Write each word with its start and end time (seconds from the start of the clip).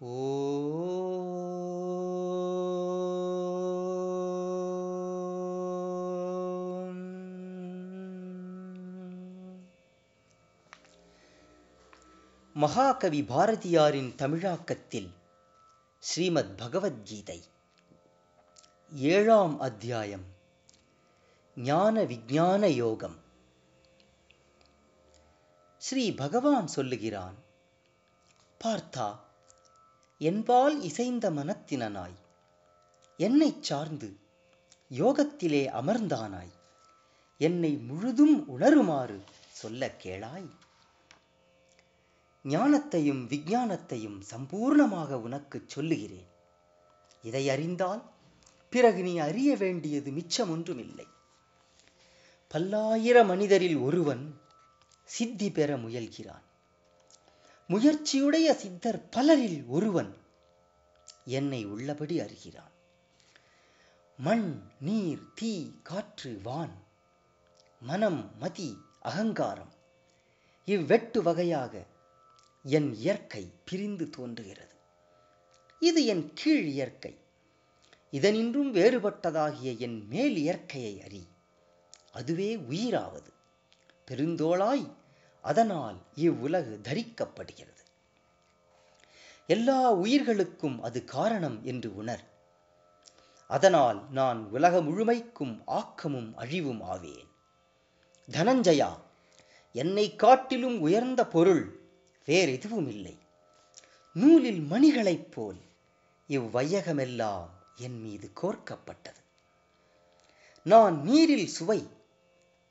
ஓம். 0.00 1.36
மகாகவி 12.54 13.22
பாரதியாரின் 13.22 14.14
தமிழாக்கத்தில் 14.14 15.12
ஸ்ரீமத் 15.98 16.56
பகவத்கீதை. 16.56 17.42
ஏழாம் 18.92 19.60
அத்தியாயம். 19.60 20.24
ஞான 21.56 22.04
விஞ்ஞான 22.04 22.68
யோகம். 22.68 23.16
ஸ்ரீ 25.78 26.14
பகவான் 26.14 26.66
சொல்லுகிறான் 26.66 27.34
பார்த்தா 28.64 29.26
என்பால் 30.18 30.80
இசைந்த 30.80 31.30
மனத்தினனாய். 31.30 32.16
என்னைச் 33.16 33.62
சார்ந்து 33.62 34.16
யோகத்திலே 34.90 35.62
அமர்ந்தானாய். 35.72 36.52
என்னை 37.38 37.76
முழுதும் 37.76 38.44
உணருமாறு 38.48 39.20
சொல்ல 39.50 39.96
கேளாய். 40.02 40.48
ஞானத்தையும் 42.44 43.22
விஞ்ஞானத்தையும் 43.26 44.22
சம்பூர்ணமாக 44.30 45.12
உனக்குச் 45.12 45.68
சொல்லுகிறேன். 45.68 46.28
இதை 47.22 47.48
அறிந்தால் 47.48 48.02
பிறகு 48.70 49.02
நீ 49.02 49.18
அறிய 49.18 49.56
வேண்டியது 49.56 50.10
மிச்சம் 50.10 50.50
ஒன்றுமில்லை 50.50 51.06
பல்லாயிர 52.54 53.24
மனிதரில் 53.24 53.76
ஒருவன் 53.76 54.40
சித்தி 55.04 55.50
பெற 55.50 55.76
முயல்கிறான். 55.76 56.46
முயற்சியுடைய 57.68 58.54
சித்தர் 58.54 59.08
பலரில் 59.08 59.66
ஒருவன் 59.66 60.16
என்னை 61.24 61.66
உள்ளபடி 61.66 62.20
அறிகிறான். 62.20 62.70
மண் 64.16 64.62
நீர் 64.80 65.32
தீ 65.34 65.70
காற்று 65.82 66.40
வான் 66.42 66.82
மனம் 67.80 68.38
மதி 68.38 68.76
அகங்காரம் 69.00 69.72
இவ்வெட்டு 70.66 71.18
வகையாக 71.18 71.86
என் 72.62 72.94
இயற்கை 72.94 73.52
பிரிந்து 73.64 74.10
தோன்றுகிறது. 74.10 74.74
இது 75.78 76.04
என் 76.04 76.30
கீழ் 76.34 76.64
இயற்கை. 76.64 77.18
இதனின்றும் 78.10 78.72
வேறுபட்டதாகிய 78.74 79.78
என் 79.78 80.06
மேல் 80.08 80.36
இயற்கையை 80.36 81.02
அறி. 81.02 81.26
அதுவே 82.12 82.56
உயிராவது. 82.56 83.32
பெருந்தோளாய் 84.10 84.97
அதனால் 85.42 85.96
இவ்வுலகு 86.14 86.80
தரிக்கப்படுகிறது. 86.82 87.82
எல்லா 89.46 89.90
உயிர்களுக்கும் 89.92 90.82
அது 90.82 91.04
காரணம் 91.04 91.64
என்று 91.64 91.96
உணர். 91.96 92.24
அதனால் 93.48 94.10
நான் 94.10 94.50
உலக 94.50 94.80
முழுமைக்கும் 94.82 95.62
ஆக்கமும் 95.66 96.36
அழிவும் 96.36 96.82
ஆவேன். 96.82 97.28
தனஞ்சயா 98.30 98.90
என்னை 99.72 100.16
காட்டிலும் 100.16 100.80
உயர்ந்த 100.80 101.26
பொருள் 101.26 101.80
வேறெதுவும் 102.24 102.88
இல்லை 102.88 103.18
நூலில் 104.12 104.60
மணிகளைப் 104.60 105.32
போல் 105.32 105.60
இவ்வையகமெல்லாம் 106.28 107.48
என் 107.76 108.00
மீது 108.00 108.30
கோர்க்கப்பட்டது. 108.42 109.20
நான் 110.62 111.02
நீரில் 111.02 111.46
சுவை 111.46 111.88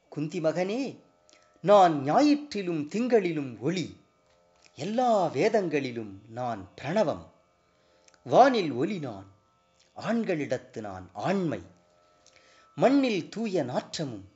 குந்தி 0.09 0.39
மகனே 0.39 1.05
நான் 1.61 2.03
ஞாயிற்றிலும் 2.03 2.87
திங்களிலும் 2.87 3.59
ஒளி. 3.59 3.97
எல்லா 4.75 5.25
வேதங்களிலும் 5.25 6.21
நான் 6.29 6.69
பிரணவம். 6.81 7.25
வானில் 8.23 8.71
ஒலி 8.71 8.99
நான் 8.99 9.25
ஆண்களிடத்து 9.95 10.79
நான் 10.79 11.09
ஆண்மை. 11.13 11.61
மண்ணில் 12.75 13.29
தூய 13.29 13.63
நாற்றமும் 13.63 14.29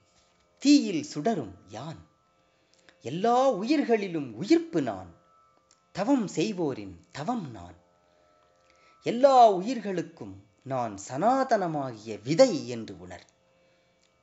தீயில் 0.58 1.04
சுடரும் 1.04 1.56
யான். 1.68 2.08
எல்லா 3.02 3.52
உயிர்களிலும் 3.52 4.34
உயிர்ப்பு 4.34 4.82
நான் 4.82 5.14
தவம் 5.92 6.28
செய்வோரின் 6.28 7.06
தவம் 7.12 7.52
நான். 7.52 7.76
எல்லா 9.04 9.50
உயிர்களுக்கும் 9.50 10.44
நான் 10.64 10.98
சனாதனமாகிய 11.10 12.20
விதை 12.24 12.70
என்று 12.70 13.00
உணர். 13.00 13.26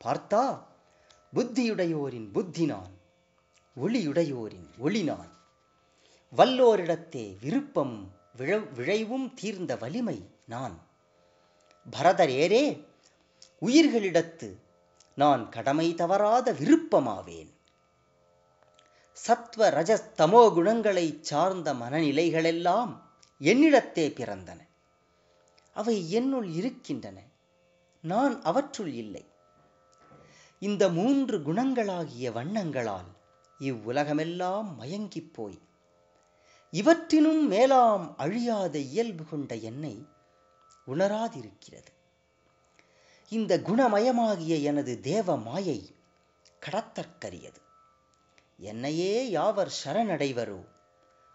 பார்த்தா 0.04 0.62
புத்தியுடையோரின் 1.34 2.32
புத்தி 2.32 2.66
நான் 2.66 2.90
ஒளியுடையோரின் 3.82 4.78
ஒளி 4.78 5.02
நான் 5.02 5.36
வல்லோரிடத்தே 6.36 7.36
விருப்பம் 7.40 8.12
விழ 8.36 8.58
விழைவும் 8.58 9.34
தீர்ந்த 9.34 9.76
வலிமை 9.76 10.30
நான். 10.46 10.80
பரதரேரே 11.90 12.84
உயிர்களிடத்து 13.60 14.56
நான் 15.14 15.48
கடமை 15.48 15.94
தவறாத 15.94 16.52
விருப்பமாவேன். 16.52 17.50
சத்வ 19.26 19.60
ரஜஸ் 19.60 20.10
தமோ 20.16 20.54
குணங்களைச் 20.54 21.20
சார்ந்த 21.20 21.74
மனநிலைகளெல்லாம் 21.74 23.00
என்னிடத்தே 23.40 24.08
பிறந்தன. 24.08 24.58
அவை 25.74 26.10
என்னுள் 26.10 26.46
இருக்கின்றன. 26.46 27.22
நான் 28.02 28.42
அவற்றுள் 28.42 28.92
இல்லை. 28.92 29.24
இந்த 30.60 30.88
மூன்று 30.88 31.38
குணங்களாகிய 31.38 32.30
வண்ணங்களால் 32.30 33.10
இவ்வுலகமெல்லாம் 33.58 34.74
மயங்கிப் 34.74 35.34
போய். 35.34 35.58
இவற்றினும் 36.70 37.46
மேலாம் 37.46 38.16
அழியாத 38.16 38.78
இயல்பு 38.78 39.24
கொண்ட 39.24 39.54
என்னை 39.54 40.06
உணராதிருக்கிறது. 40.86 41.92
இந்த 43.28 43.58
குணமயமாகிய 43.58 44.56
எனது 44.62 45.00
தேவ 45.00 45.36
மாயை 45.36 45.94
கடத்தற்கரியது. 46.66 47.62
என்னையே 48.56 49.30
யாவர் 49.30 49.72
சரணடைவரோ 49.84 50.64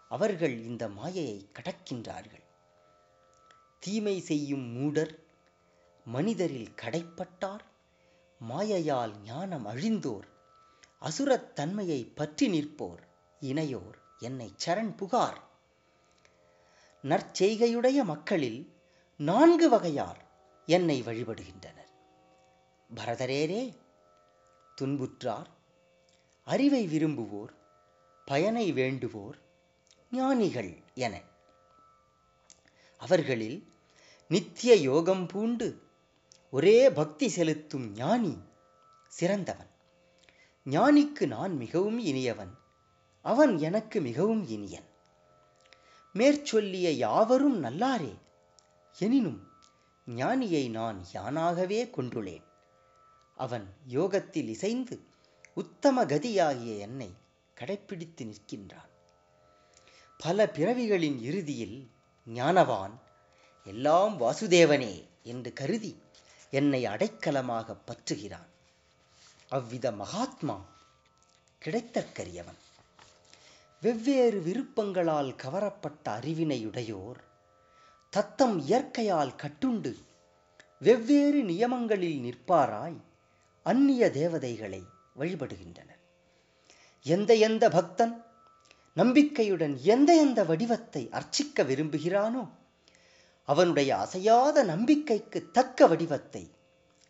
அவர்கள் 0.08 0.62
இந்த 0.62 0.88
மாயையை 0.88 1.48
கடக்கின்றார்கள். 1.52 2.44
தீமை 3.78 4.20
செய்யும் 4.20 4.66
மூடர் 4.72 5.18
மனிதரில் 6.04 6.74
கடைப்பட்டார். 6.82 7.72
மாயையால் 8.48 9.16
ஞானம் 9.24 9.66
அழிந்தோர் 9.66 10.28
அசுரத் 10.98 11.54
தன்மையை 11.54 12.04
பற்றி 12.04 12.48
நிற்போர் 12.48 13.02
இணையோர் 13.40 13.94
என்னை 14.18 14.54
சரண் 14.66 14.96
புகார். 14.96 15.42
நற்செய்கையுடைய 17.02 18.04
மக்களில் 18.04 18.72
நான்கு 19.16 19.68
வகையார் 19.68 20.18
என்னை 20.66 21.02
வழிபடுகின்றனர். 21.02 21.92
பரதரேரே 22.94 23.76
துன்புற்றார் 24.74 25.46
அறிவை 26.44 26.86
விரும்புவோர் 26.86 27.54
பயனை 28.24 28.72
வேண்டுவோர் 28.72 29.38
ஞானிகள் 30.10 30.82
என. 30.94 31.20
அவர்களில் 32.98 33.72
நித்திய 34.28 34.74
யோகம் 34.74 35.26
பூண்டு 35.26 35.83
ஒரே 36.54 36.90
பக்தி 36.90 37.28
செலுத்தும் 37.28 37.92
ஞானி 37.92 38.38
சிறந்தவன். 39.08 39.70
ஞானிக்கு 40.66 41.26
நான் 41.26 41.56
மிகவும் 41.56 41.98
இனியவன் 41.98 42.58
அவன் 43.22 43.58
எனக்கு 43.58 44.00
மிகவும் 44.00 44.46
இனியன். 44.48 44.84
மேற்சொல்லிய 46.12 46.90
யாவரும் 46.90 47.64
நல்லாரே 47.64 48.18
எனினும் 48.98 49.48
ஞானியை 50.06 50.70
நான் 50.70 51.04
யானாகவே 51.12 51.90
கொண்டுள்ளேன் 51.90 52.44
அவன் 53.34 53.66
யோகத்தில் 53.86 54.48
இசைந்து 54.48 55.00
உத்தம 55.54 56.04
கதியாகிய 56.04 56.78
என்னை 56.78 57.14
கடைப்பிடித்து 57.54 58.24
நிற்கின்றான். 58.24 58.92
பல 60.18 60.50
பிறவிகளின் 60.50 61.18
இறுதியில் 61.18 61.90
ஞானவான் 62.26 62.94
எல்லாம் 63.64 64.20
வாசுதேவனே 64.20 65.04
என்று 65.22 65.52
கருதி 65.52 66.02
என்னை 66.58 66.80
அடைக்கலமாக 66.84 67.76
பற்றுகிறான். 67.88 68.50
அவ்வித 69.48 69.86
மகாத்மா 70.02 70.56
கிடைத்தற்கரியவன். 71.62 72.60
வெவ்வேறு 73.82 74.38
விருப்பங்களால் 74.40 75.30
கவரப்பட்ட 75.42 76.04
அறிவினையுடையோர் 76.18 77.20
தத்தம் 78.12 78.56
இயற்கையால் 78.60 79.32
கட்டுண்டு 79.42 79.92
வெவ்வேறு 80.78 81.40
நியமங்களில் 81.42 82.20
நிற்பாராய் 82.26 82.98
அந்நிய 83.66 84.04
தேவதைகளை 84.10 84.82
வழிபடுகின்றனர். 85.18 86.02
எந்த 87.06 87.30
எந்த 87.48 87.64
பக்தன் 87.68 88.14
நம்பிக்கையுடன் 88.96 89.74
எந்த 89.92 90.10
எந்த 90.24 90.40
வடிவத்தை 90.44 91.02
அர்ச்சிக்க 91.18 91.62
விரும்புகிறானோ 91.62 92.42
அவனுடைய 93.44 93.96
அசையாத 93.96 94.62
நம்பிக்கைக்கு 94.62 95.50
தக்க 95.50 95.86
வடிவத்தை 95.86 96.50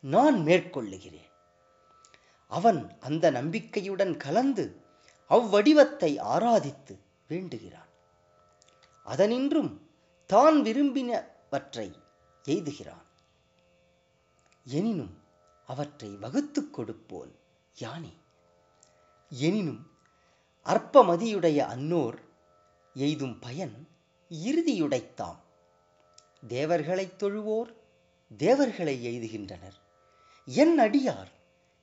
நான் 0.01 0.35
மேற்கொள்ளுகிறேன். 0.35 1.31
அவன் 2.49 2.97
அந்த 3.01 3.31
நம்பிக்கையுடன் 3.31 4.17
கலந்து 4.17 4.83
அவ்வடிவத்தை 5.29 6.21
ஆராதித்து 6.21 6.99
வேண்டுகிறான். 7.29 7.89
அதனின்றும் 9.07 9.79
தான் 10.27 10.63
விரும்பினவற்றை 10.63 11.93
எய்துகிறான். 12.49 13.05
எனினும் 14.65 15.23
அவற்றை 15.67 16.17
வகுத்துக் 16.17 16.73
கொடுப்போல் 16.73 17.35
யானே? 17.81 18.13
எனினும் 19.31 19.91
அற்பமதியுடைய 20.65 21.59
அன்னோர் 21.59 22.19
எய்தும் 22.95 23.39
பயன் 23.39 23.89
இறுதியுடைத்தாம். 24.31 25.43
தேவர்களைத் 26.49 27.19
தொழுவோர் 27.19 27.75
தேவர்களை 28.37 29.07
எய்துகின்றனர். 29.07 29.75
என் 30.47 30.81
அடியார் 30.81 31.31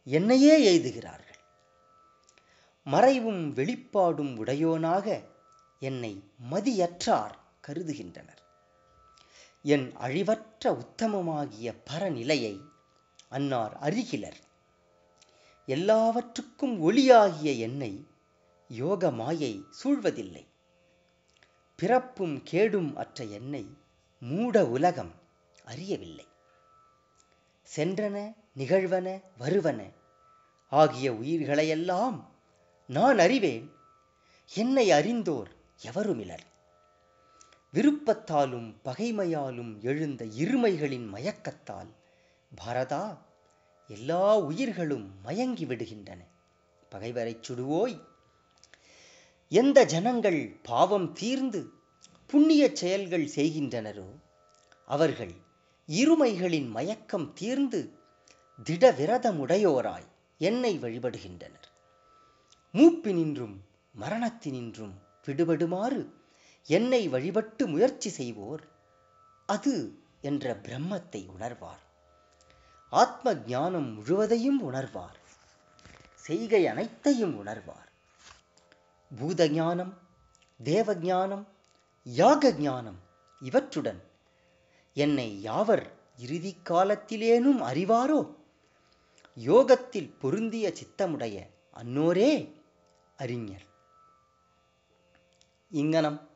என்னையே 0.05 0.77
எய்துகிறார்கள். 0.77 1.39
மறைவும் 2.83 3.53
வெளிப்பாடும் 3.53 4.45
உடையோனாக 4.45 5.23
என்னை 5.79 6.23
மதியற்றார் 6.51 7.31
கருதுகின்றனர். 7.61 8.39
என் 9.63 9.97
அழிவற்ற 9.97 10.65
உத்தமமாகிய 10.65 11.73
பரநிலையை 11.89 12.59
அன்னார் 13.29 13.77
அறிகிலர் 13.79 14.39
எல்லாவற்றுக்கும் 15.65 16.91
ஒளியாகிய 16.91 17.57
என்னை 17.57 18.05
யோக 18.67 19.11
மாயை 19.11 19.63
சூழ்வதில்லை. 19.83 20.45
பிறப்பும் 21.75 22.41
கேடும் 22.43 22.95
அற்ற 22.95 23.23
என்னை 23.23 23.79
மூட 24.23 24.67
உலகம் 24.67 25.11
அறியவில்லை. 25.65 26.27
சென்றன 27.75 28.35
நிகழ்வன 28.57 29.21
வருவன. 29.37 29.89
ஆகிய 30.69 31.13
உயிர்களையெல்லாம் 31.13 32.29
நான் 32.87 33.19
அறிவேன். 33.19 33.71
என்னை 34.55 34.91
அறிந்தோர் 34.91 35.51
எவருமிலர்? 35.83 36.39
விருப்பத்தாலும் 37.73 38.75
பகைமையாலும் 38.85 39.81
எழுந்த 39.81 40.25
இருமைகளின் 40.25 41.07
மயக்கத்தால் 41.13 41.93
பாரதா 42.65 43.17
எல்லா 43.87 44.37
உயிர்களும் 44.37 45.21
மயங்கி 45.21 45.65
விடுகின்றன. 45.65 46.19
பகைவரைச் 46.89 47.51
சுடுவோய். 47.51 48.01
எந்த 49.49 49.83
ஜனங்கள் 49.83 50.59
பாவம் 50.63 51.13
தீர்ந்து 51.13 51.79
புண்ணிய 52.31 52.69
செயல்கள் 52.73 53.25
செய்கின்றனரோ 53.35 54.09
அவர்கள் 54.85 55.33
இருமைகளின் 55.87 56.69
மயக்கம் 56.69 57.33
தீர்ந்து 57.33 57.93
திடவிரதமுடையோராய் 58.63 60.07
என்னை 60.37 60.79
வழிபடுகின்றனர். 60.79 61.67
மூப்பினின்றும் 62.73 63.55
மரணத்தினின்றும் 63.99 64.93
விடுபடுமாறு 65.25 66.09
என்னை 66.63 67.07
வழிபட்டு 67.07 67.67
முயற்சி 67.67 68.09
செய்வோர் 68.09 68.63
அது 69.45 69.95
என்ற 70.21 70.55
பிரம்மத்தை 70.55 71.27
உணர்வார். 71.39 71.83
ஆத்ம 72.89 73.33
ஞானம் 73.33 73.93
முழுவதையும் 73.93 74.73
உணர்வார். 74.73 75.17
செய்கை 76.15 76.67
அனைத்தையும் 76.67 77.45
உணர்வார். 77.45 77.89
பூத 79.17 79.49
ஞானம் 79.49 79.97
தேவ 80.63 80.95
ஞானம் 80.95 81.47
யாக 82.03 82.51
ஞானம் 82.51 82.99
இவற்றுடன் 83.41 84.03
என்னை 84.93 85.45
யாவர் 85.45 85.91
இறுதி 86.17 86.57
காலத்திலேனும் 86.69 87.61
அறிவாரோ? 87.61 88.35
யோகத்தில் 89.35 90.15
பொருந்திய 90.19 90.73
சித்தமுடைய 90.79 91.47
அன்னோரே 91.75 92.53
அறிஞர். 93.17 93.65
இங்கனம் 95.69 96.29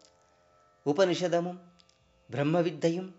உபனிஷதமும் 0.86 1.60
பிரம்மவித்தையும் 2.32 3.16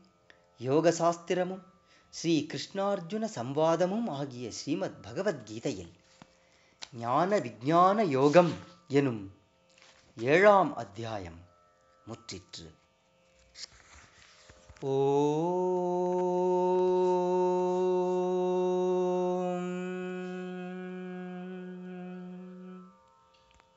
யோகசாஸ்திரமும் 0.59 1.63
ஸ்ரீ 2.09 2.47
கிருஷ்ணார்ஜுன 2.53 3.29
சம்வாதமும் 3.35 4.09
ஆகிய 4.09 4.51
ஸ்ரீமத் 4.51 5.03
பகவத்கீதையில் 5.03 5.93
ஞான 6.93 7.39
விஞ்ஞான 7.39 8.05
யோகம் 8.05 8.53
எனும் 8.89 9.35
ஏழாம் 10.17 10.77
அத்தியாயம் 10.77 11.45
முற்றிற்று. 12.07 12.67
ஓ 14.83 14.95